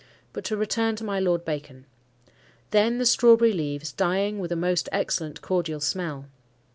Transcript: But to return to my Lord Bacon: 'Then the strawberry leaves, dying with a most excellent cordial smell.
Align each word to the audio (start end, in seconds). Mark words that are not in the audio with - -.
But 0.33 0.43
to 0.45 0.57
return 0.57 0.95
to 0.95 1.03
my 1.03 1.19
Lord 1.19 1.45
Bacon: 1.45 1.85
'Then 2.71 2.97
the 2.97 3.05
strawberry 3.05 3.53
leaves, 3.53 3.91
dying 3.91 4.39
with 4.39 4.51
a 4.51 4.55
most 4.55 4.89
excellent 4.91 5.43
cordial 5.43 5.79
smell. 5.79 6.25